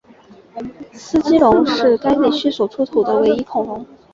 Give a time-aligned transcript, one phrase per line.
[0.93, 3.85] 斯基龙是该地区所出土的唯一恐龙。